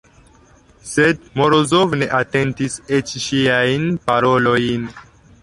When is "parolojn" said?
4.09-4.91